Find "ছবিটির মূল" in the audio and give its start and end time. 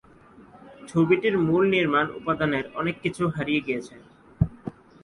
0.87-1.63